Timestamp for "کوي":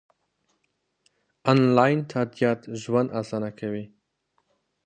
3.59-3.85